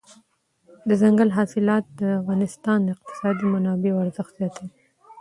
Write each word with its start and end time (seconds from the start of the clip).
دځنګل 0.87 1.29
حاصلات 1.37 1.83
د 1.99 2.01
افغانستان 2.19 2.77
د 2.83 2.87
اقتصادي 2.95 3.45
منابعو 3.53 4.03
ارزښت 4.05 4.33
زیاتوي. 4.39 4.69